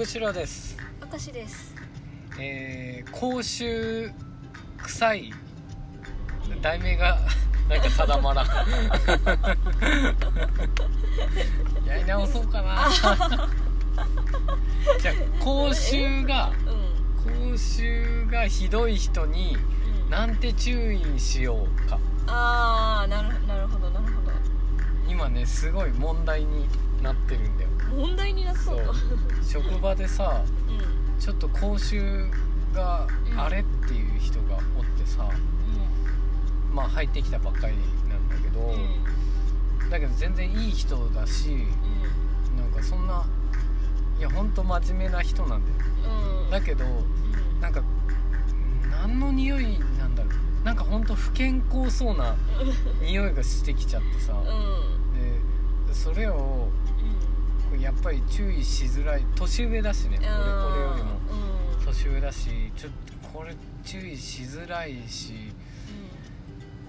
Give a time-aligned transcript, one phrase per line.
[0.00, 0.78] 釧路です。
[1.12, 1.74] 明石です。
[2.38, 4.10] えー、口臭
[4.78, 5.30] 臭い。
[6.62, 7.18] 題名が
[7.68, 8.46] なんか定まらん。
[11.86, 12.88] やり直そうかな。
[15.02, 16.70] じゃあ口臭がう
[17.50, 17.52] ん。
[17.52, 19.58] 口臭がひどい人に
[20.06, 20.10] うん。
[20.10, 21.98] なんて注意しようか。
[22.26, 24.30] ああなるなるほどなるほど。
[25.06, 26.66] 今ねすごい問題に
[27.02, 28.76] なってるんだよ問題になったそう。
[28.76, 28.94] の
[29.42, 31.20] 職場でさうん。
[31.20, 32.30] ちょっと口臭
[32.74, 33.06] が
[33.36, 35.28] あれっていう人がおってさ、
[36.72, 37.74] まあ入ってきたばっかり
[38.08, 38.74] なんだけど、うん。
[38.74, 41.66] うんだけど全然いい人だし
[42.56, 43.26] なんかそんな
[44.20, 46.50] いやほんと真面目な人なんだようんうん。
[46.50, 47.60] だけどうん。
[47.60, 47.82] なんか
[48.92, 50.32] 何の匂いなんだろう。
[50.64, 52.36] なんかほんと不健康そうな
[53.00, 54.34] 匂いがしてきちゃってさ。
[54.34, 55.86] うん。
[55.88, 56.68] でそれを
[57.78, 59.24] やっぱり注意しづらい。
[59.36, 61.10] 年上だしね俺俺よりも。
[61.78, 61.84] うん。
[61.84, 63.54] 年上だしちょっとこれ
[63.84, 65.52] 注意しづらいし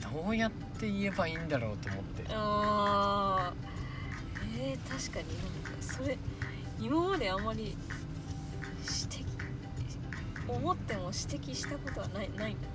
[0.00, 2.24] どうやって言えばいいんだろうと思って。
[2.28, 3.72] あー。
[4.58, 6.18] えー、確かになんかそれ
[6.78, 7.76] 今まであまり
[8.82, 9.24] 指摘
[10.46, 12.68] 思っても指摘したことはないないんだ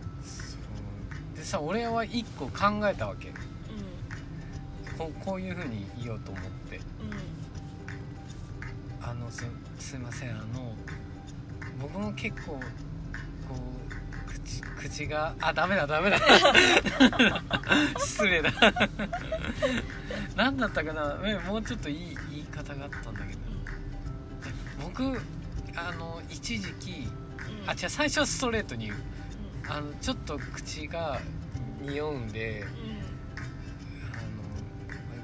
[1.36, 3.30] でさ俺は一個考えたわけ。
[3.30, 3.34] う
[4.98, 6.67] ここういうふうに言おうと思って
[9.28, 9.46] のす
[9.80, 10.32] すいません。
[10.32, 10.74] あの
[11.80, 12.60] 僕も結構こ
[14.28, 16.18] う口口があダメだダメだ。
[18.00, 18.52] 失礼だ。
[20.36, 21.20] 何だったかな。
[21.26, 23.40] えもうちょっといい言い方があったんだけど。
[24.84, 25.22] 僕
[25.76, 27.08] あの一時期
[27.64, 27.70] うん。
[27.70, 28.98] あ違う最初はストレートに言う。
[29.66, 29.72] うん。
[29.72, 31.20] あのちょっと口が
[31.82, 32.66] 匂うんで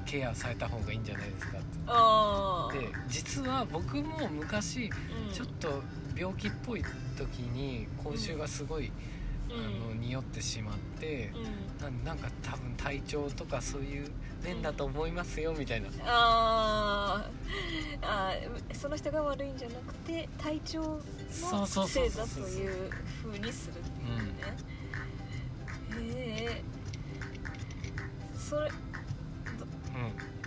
[0.04, 2.78] ケアされた方がいいんじゃないですかって。
[2.78, 4.90] で実は僕も昔
[5.32, 5.82] ちょっと
[6.16, 6.82] 病気っぽい
[7.16, 8.90] 時に口臭がすごい、
[9.50, 9.54] あ
[9.88, 11.30] の匂ってしまって
[11.80, 12.04] うん。
[12.04, 14.10] ななんか多分体調とかそういう
[14.42, 15.88] 面だと思いますよみたいな。
[16.04, 18.06] あー。
[18.06, 21.00] あーその人が悪いんじゃなくて体調
[21.52, 22.90] のせいだという
[23.24, 24.18] 風にするっていう
[25.94, 25.98] ね、へ
[26.50, 26.62] え
[28.36, 28.72] それう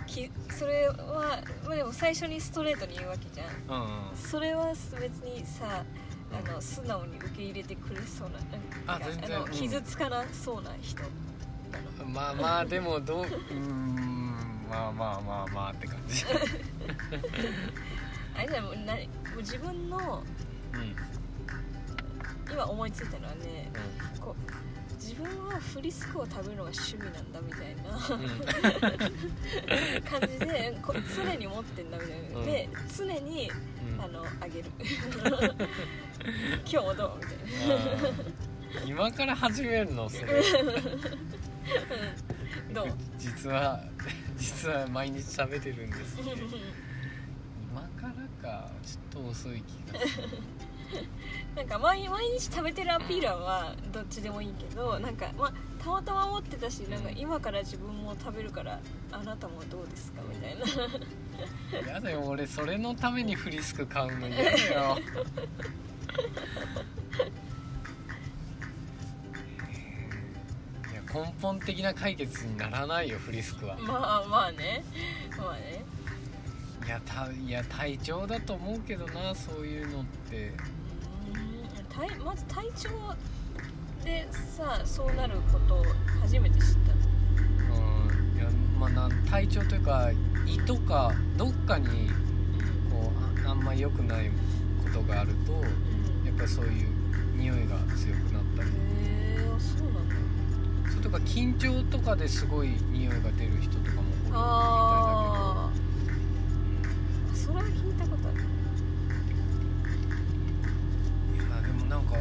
[0.06, 3.46] きそれはまあでも最初にストレートに言うわけじゃん。
[3.46, 4.16] んうんうん。
[4.16, 4.94] それは別
[5.24, 5.84] にさ
[6.32, 8.54] あの素直に受け入れてくれそうななんか
[8.86, 9.38] あ全然。
[9.40, 9.46] うん。
[9.46, 12.10] の傷つかなそうな人なの。
[12.10, 16.24] まあまあでもどううーんまあまあまあまあって感じ。
[18.36, 19.00] あれじゃもうなも
[19.36, 20.22] う自分の
[20.74, 20.96] うん。
[22.50, 23.70] 今思いついたのはね
[24.18, 24.42] こう
[25.08, 27.82] 自分はフリスクを食べるのが趣味なんだみたいな
[30.10, 32.44] 感じでこう常に持ってんだみたいな、うん。
[32.44, 33.50] で常に
[33.96, 34.04] うん。
[34.04, 34.70] あのあげる。
[36.70, 37.18] 今日もどう？
[37.18, 37.38] みたい
[38.84, 38.86] な。
[38.86, 40.10] 今から始めるの？
[40.10, 40.42] それ。
[42.74, 42.88] どう？
[43.18, 43.82] 実は
[44.36, 48.70] 実は毎日食べてるんです 今からか。
[48.84, 50.28] ちょっと遅い気がする
[51.54, 58.80] なんか毎毎日食べてるアピールはどっちでもいいけどなんかまあたまたま持ってたしなんか今から自分も食べるから
[59.12, 60.64] あなたもどうですかみたいな。
[61.92, 64.98] やだよ俺それのためにフリスク買うの嫌だよ。
[70.90, 73.76] いや根本的な解決にならないよフリスクは。
[73.78, 74.84] まあまあね。
[75.36, 75.84] まあね
[76.88, 80.48] いやたいや体調だと思うけどなそういうのって。
[80.48, 80.58] うん
[81.90, 82.88] 体まず体調
[84.04, 85.84] でさそうなることを
[86.20, 87.74] 初めて知った。
[87.74, 88.48] うんいや
[88.80, 90.10] まあなん体調というか
[90.46, 92.08] 胃とかどっかに
[92.90, 93.12] こ
[93.44, 94.30] うああんま良くない
[94.82, 96.88] ことがあるとやっぱりそういう
[97.36, 98.70] 匂いが強くなったり。
[98.70, 98.72] へ
[99.36, 100.14] えそうなんだ。
[100.90, 105.07] それとか緊張とかですごい匂いが出る人とかもおるみたいだああ
[107.66, 108.38] 聞いたことある
[111.34, 112.16] いやでもなんか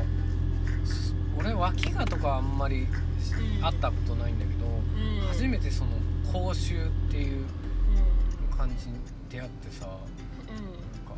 [0.86, 4.69] す俺脇がとかあんまりうん会ったことないんだけど、う
[5.25, 5.28] ん。
[5.28, 5.92] 初めてその
[6.31, 7.48] 口臭っていうう
[8.57, 8.95] 感じに
[9.30, 11.18] 出会ってさなんかん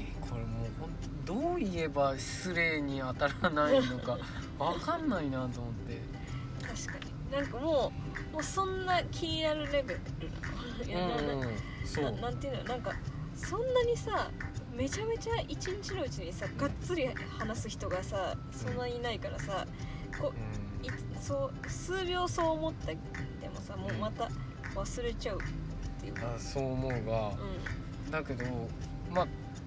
[0.00, 4.18] えこれもうほんどう言えば失礼に当たらないのか
[4.58, 5.94] わかんないなと思って。
[5.94, 6.12] うん
[6.62, 7.12] 確かに。
[7.32, 7.92] なんかも
[8.30, 10.00] うもうそんな気になるレベル
[10.94, 11.50] なの
[11.94, 12.04] そう。
[12.04, 12.92] ななんていうのなんか
[13.34, 14.30] そんなにさ
[14.74, 17.08] めちゃめちゃ一日のうちにさがっつり
[17.38, 19.66] 話す人がさそんなにいないからさ
[20.20, 20.84] こうん。
[20.84, 20.90] うい
[21.20, 24.28] そう数秒そう思ったでもさもうまた
[24.74, 26.14] 忘れちゃうっていう。
[26.14, 28.44] かあそう思うがうだけど
[29.10, 29.26] まあ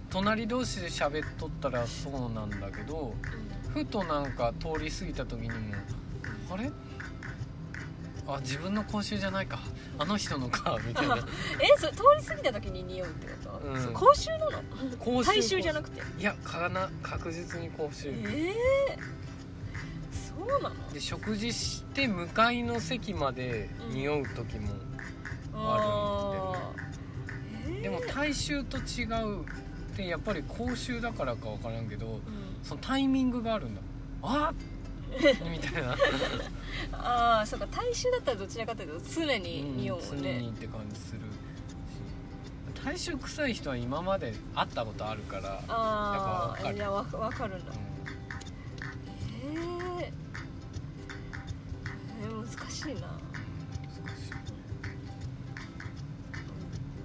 [0.09, 3.13] 隣同士で喋っとったらそうなんだけど
[3.73, 5.55] ふとなんか通り過ぎた時にも
[6.51, 6.69] あれ？
[8.27, 9.59] あ自分の口臭じゃないか
[9.97, 11.21] あの人のかみたいなえ
[11.77, 13.93] それ通り過ぎた時に匂うってこと、うん。
[13.93, 14.61] 口臭なの？
[14.99, 16.01] 口体臭じゃなくて。
[16.19, 18.09] いやかな確実に口臭。
[18.09, 18.13] え
[18.49, 18.97] え
[20.13, 20.93] そうなの？
[20.93, 24.73] で食事して向かいの席まで匂う時も、
[25.53, 26.57] あ
[27.65, 29.45] るんでも体臭と違うっ
[29.95, 32.21] てやっぱり口臭だからか分からんけどうん。
[32.63, 33.81] そのタイミングがあるんだ。
[34.23, 34.55] あっ
[35.49, 35.95] みたいな。
[36.91, 41.23] ああそうか体臭だったらどちらかというと常に匂うもん常ねにって感じするし。
[42.85, 47.75] 体臭臭い人は今まで会ったことあるから、ああいやわわかるんだう
[49.43, 50.13] ええ
[52.21, 53.17] えー、難しいな。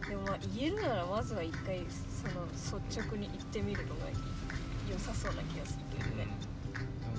[0.07, 2.29] でもまあ言えるならまずは一回そ
[2.75, 4.01] の率直に言ってみるのが
[4.91, 6.19] 良さそうな気がするけどね、ん。
[6.19, 6.33] でも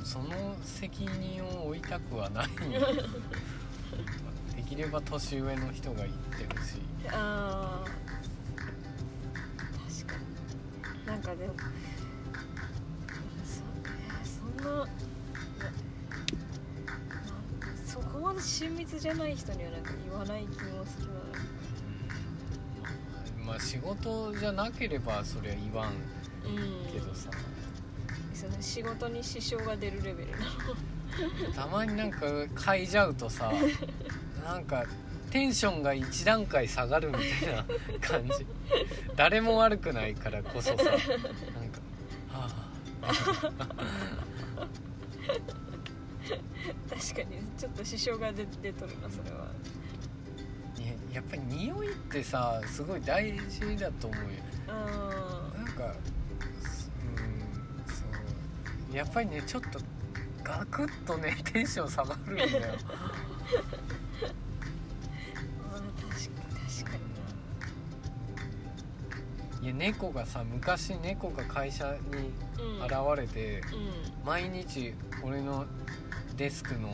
[0.03, 2.47] その責任を負いたくはない。
[4.55, 6.77] できれば年上の人が言ってほし。
[6.77, 7.91] いああ確
[10.07, 10.25] かに。
[11.05, 11.53] なんかでも
[13.45, 13.61] そ,、
[14.29, 14.87] そんなな
[17.85, 21.07] そこまで親密じゃない人にはなんか言わない気もする
[23.39, 23.45] うん。
[23.45, 25.99] まあ仕事じゃなければそりゃ言わんな
[26.45, 26.53] うん
[28.41, 30.37] けどさ、その仕事に支障が出るレベルな
[31.55, 33.51] たまになんか嗅いじゃうとさ
[34.43, 34.85] なんか
[35.29, 37.65] テンションが一段階下がるみたいな
[38.01, 38.45] 感じ。
[39.15, 40.97] 誰も悪くないからこそさなんか
[42.29, 42.49] は
[43.01, 43.07] あ。
[46.89, 49.47] 確かにちょっと支障が出出とるなそれは。
[50.77, 54.29] いややっぱり匂いってさすごい大事だと思うよ。
[54.67, 55.93] あなんか
[58.93, 59.79] やっぱりねちょっと
[60.43, 62.49] ガクッとね テンション下がるんだよ。
[62.51, 62.79] 確か
[66.79, 66.97] 確か
[69.59, 69.65] に。
[69.65, 72.31] いや猫がさ昔猫が会社に
[72.83, 74.25] 現れてうん。
[74.25, 75.65] 毎日俺の
[76.35, 76.89] デスクの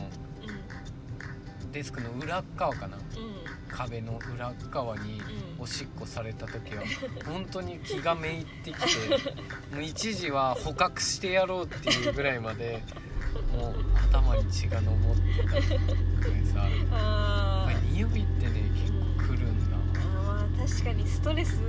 [1.64, 1.72] うん。
[1.72, 2.96] デスクの裏っ側かな。
[2.96, 3.37] うん
[3.78, 5.20] 壁の裏っ側に
[5.58, 5.62] うん。
[5.62, 6.82] おしっこされた時は
[7.24, 9.34] 本当に気がめいってきて
[9.74, 12.82] もう一時は捕獲してやろうっていうぐらいまで
[13.52, 19.76] もう頭に血が上ってたぐらいさっぱり匂いってね結構くるんだ。
[19.76, 21.60] あーまあ確かにストレス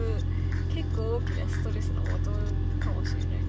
[0.74, 2.32] 結構大きなストレスの元
[2.80, 3.40] かもしれないね。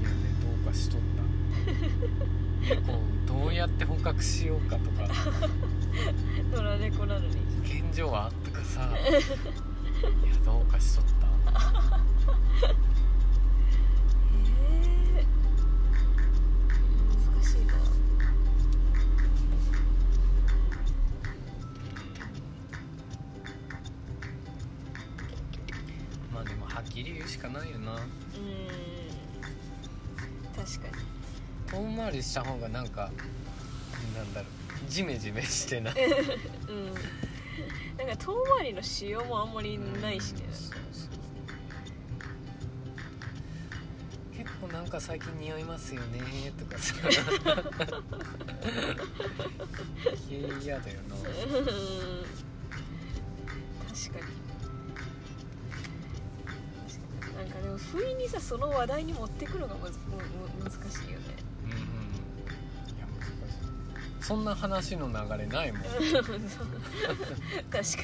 [0.00, 1.00] いやねどうかしとっ
[2.70, 3.66] た猫をどうや
[4.22, 5.08] しようかとか。
[6.52, 7.36] 野良猫なのに。
[7.64, 8.88] 現状はとかさ。
[8.98, 9.20] いや
[10.44, 11.28] どうかしとった。
[14.32, 15.26] えー、
[17.34, 17.74] 難しいな。
[26.32, 27.94] まあでもはっきり言うしかないよな。
[27.94, 28.08] うーん。
[30.54, 31.08] 確かに。
[31.68, 33.10] 遠回りした方がなんか
[34.18, 34.50] なんだろう。
[34.90, 35.94] ジメジメしてない。
[36.68, 36.86] うん。
[37.96, 40.42] なんか遠回りの仕様もあんまりないしね。
[44.36, 46.94] 結構なんか最近匂いますよねとかさ。
[50.28, 51.16] 嫌だよな。
[51.16, 51.34] うん確
[54.14, 54.38] かに。
[57.36, 61.26] なんかでも不意にさその話題に持ってくのがむずむむ難しいよね
[64.28, 65.82] そんな話の流れないもん。
[65.88, 66.42] 確かに。
[67.72, 67.96] 確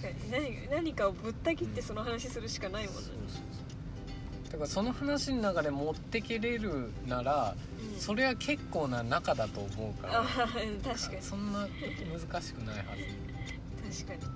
[0.00, 0.30] かに。
[0.30, 3.00] 何何かをぶった切ってその話するしかないもんね、
[4.50, 7.54] だからその話の流れ持ってけれるなら
[7.94, 8.00] うん。
[8.00, 11.20] それは結構な仲だと思うから確かに。
[11.20, 13.02] そんな難しくないはず。
[13.02, 13.10] いや
[13.92, 14.20] 確かに。
[14.22, 14.26] ー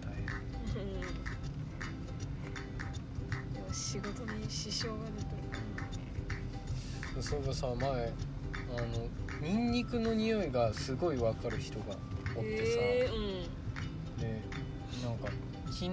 [0.00, 0.24] 大変。
[3.66, 3.74] うん。
[3.74, 5.40] 仕事に支障が出てる
[7.20, 11.96] そういえばさ前あのニンニクの匂いがすごい分かる人が
[12.36, 13.08] おってさ、え
[14.18, 14.40] で
[15.02, 15.28] なんか
[15.66, 15.90] 昨日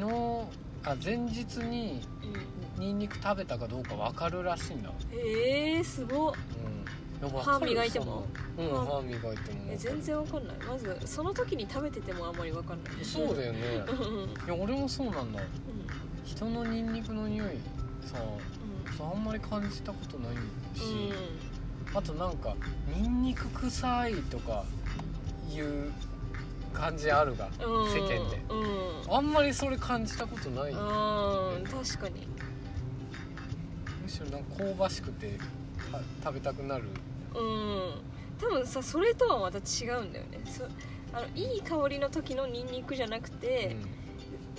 [0.83, 6.33] あ前日にー、うんうんニンニク食べたかどうか分かるらしいんだえー、すごっ。
[7.21, 7.27] うん。
[7.27, 8.24] いや歯磨いても？
[8.55, 9.01] そんなうん歯。
[9.01, 9.59] 磨いても。
[9.71, 10.57] え全然わかんない。
[10.57, 13.03] まずその時に食べててもあんまりわかんない。
[13.03, 13.59] そうだよね。
[13.89, 13.97] うん。
[13.97, 15.41] うんうんいや俺もそうなんだ。
[16.24, 17.47] 人のニンニクの匂い
[18.05, 18.19] さ
[19.00, 20.36] あんまり感じたことない
[20.77, 21.13] し、
[21.94, 22.56] あとなんか
[22.96, 24.63] ニンニク臭いとか
[25.53, 25.91] いう
[26.74, 27.91] 感じあるが、うん。
[27.91, 28.41] 世間で。
[28.50, 29.15] うん。
[29.15, 31.63] あんまりそれ感じたことない、むうん。
[31.63, 32.27] 確かに。
[34.08, 35.38] しろなんか香ばしくて
[35.91, 36.84] た食べたくなる。
[37.36, 38.01] うん。
[38.39, 40.39] 多分さそれとはまた違うんだよね。
[40.46, 40.65] そ
[41.13, 43.75] あのいい香りの時のニンニクじゃなくて、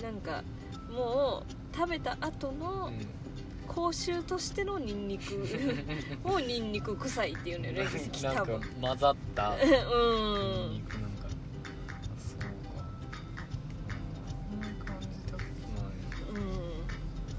[0.01, 0.43] なんか
[0.91, 3.05] もう食べた後うんのうん
[3.69, 5.45] 口臭としてのニンニク。
[6.25, 7.89] をニンニク臭いっていうんだよねな
[8.33, 8.61] んか多分。
[8.81, 11.27] 混ざったうニンんニクなんか。
[12.17, 12.85] そうか。
[14.49, 16.43] そんな感じたことないう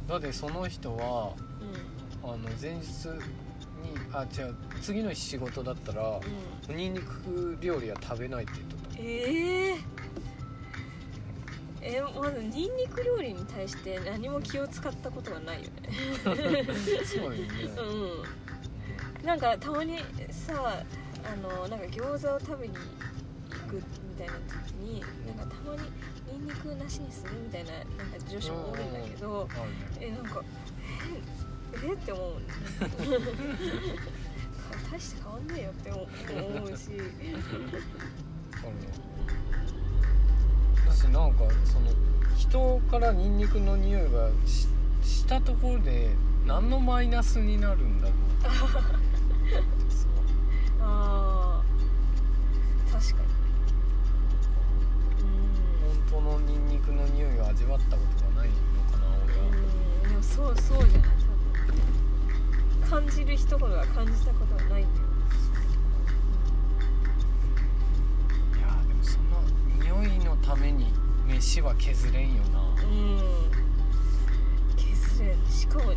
[0.05, 0.07] ん。
[0.09, 1.35] だってその人は
[2.23, 2.31] うん。
[2.31, 6.21] あの前日にあ違う次の日仕事だったら
[6.69, 6.77] うん。
[6.77, 8.97] ニンニク料理は食べないって言っとった。
[9.03, 9.79] えー、
[11.83, 15.89] えまずニンニク料理に対して何も気を使ったことがないよね。
[16.23, 16.35] そう
[17.25, 17.49] よね、
[19.23, 19.27] うん。
[19.27, 19.99] なんかたまに
[20.31, 20.83] さ
[21.25, 22.81] あのなんか餃子を食べに行
[23.69, 23.83] くみ
[24.19, 24.35] たいな
[24.65, 25.83] 時になんかたまに
[26.31, 27.85] ニンニクなしにするみたいななんか
[28.29, 29.49] 女子も多いんだけど
[30.01, 30.43] えなんか
[31.73, 32.35] ええって思う。
[34.91, 36.07] 大して変わんねえよって思
[36.47, 36.91] 思うし
[41.21, 41.91] なんかその
[42.35, 44.69] 人からニンニクの匂いがし
[45.03, 46.09] したところで
[46.47, 50.11] 何のマイナスになるんだろうそう。
[50.81, 53.29] あー確かに。
[55.21, 56.11] うん。
[56.11, 58.55] 本当のニンニクの匂いを味わったことがないの
[58.91, 60.09] かな俺はうん。
[60.09, 61.11] でもそうそうじゃない。
[61.69, 63.03] 多分。
[63.05, 65.07] 感じる人ほどは感じたことはないんだよ
[68.57, 70.87] いやーでもその匂いのために
[71.41, 72.61] 飯は削れんよな。
[72.83, 73.19] うん。
[74.77, 75.47] 削れん。
[75.47, 75.95] しかも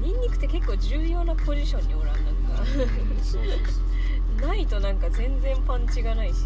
[0.00, 2.60] ニンニクって結構重要なポジションにおらんなんか。
[2.60, 2.66] うん
[3.22, 4.42] そうそうそう。
[4.44, 6.44] ないとなんか全然パンチがないし